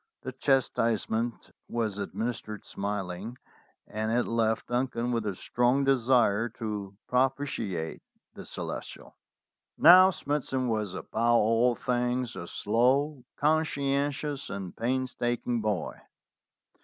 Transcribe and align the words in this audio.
The 0.23 0.31
chas 0.31 0.67
tisement 0.67 1.51
was 1.69 1.99
administered 1.99 2.65
smiling, 2.65 3.37
and 3.85 4.11
it 4.11 4.23
left 4.27 4.65
Duncan 4.65 5.11
with 5.11 5.27
a 5.27 5.35
strong 5.35 5.83
desire 5.83 6.49
to 6.57 6.97
propitiate 7.07 8.01
the 8.33 8.43
Celestial. 8.47 9.15
Now, 9.77 10.09
Smithson 10.09 10.67
was 10.69 10.95
above 10.95 11.05
all 11.35 11.75
things 11.75 12.35
a 12.35 12.47
slow, 12.47 13.23
con 13.37 13.63
scientious, 13.63 14.49
and 14.49 14.75
painstaking 14.75 15.61
boy. 15.61 16.01